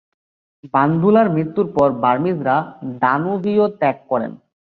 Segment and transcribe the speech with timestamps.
[0.73, 2.55] বান্দুলার মৃত্যুর পর বার্মিজরা
[3.01, 4.27] দানুবিউ ত্যাগ করে।